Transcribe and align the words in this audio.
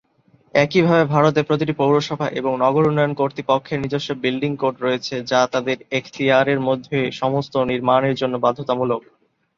একইভাবে, 0.53 1.03
ভারতে, 1.05 1.41
প্রতিটি 1.43 1.73
পৌরসভা 1.73 2.27
এবং 2.39 2.51
নগর 2.59 2.83
উন্নয়ন 2.87 3.13
কর্তৃপক্ষের 3.13 3.81
নিজস্ব 3.81 4.09
বিল্ডিং 4.23 4.51
কোড 4.57 4.75
রয়েছে, 4.81 5.15
যা 5.25 5.39
তাদের 5.53 5.77
এখতিয়ারের 5.91 6.59
মধ্যে 6.59 6.97
সমস্ত 7.21 7.53
নির্মাণের 7.71 8.15
জন্য 8.15 8.35
বাধ্যতামূলক। 8.37 9.01